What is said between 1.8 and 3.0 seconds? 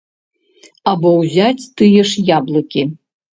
тыя ж яблыкі.